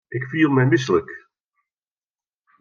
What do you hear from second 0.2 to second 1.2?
fiel my mislik.